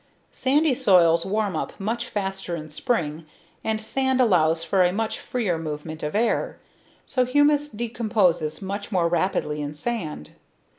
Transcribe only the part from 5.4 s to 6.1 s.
movement